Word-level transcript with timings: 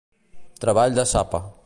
Treball 0.65 0.97
de 1.01 1.07
sapa. 1.15 1.47